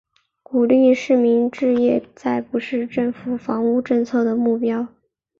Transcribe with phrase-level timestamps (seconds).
[0.41, 4.87] 鼓励市民置业再不是政府房屋政策的目标。